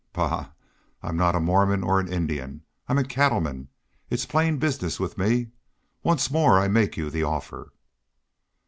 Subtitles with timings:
[0.13, 0.49] "Bah!
[1.03, 2.63] I'm not a Mormon or an Indian.
[2.89, 3.67] I'm a cattleman.
[4.09, 5.49] It's plain business with me.
[6.01, 7.71] Once more I make you the offer."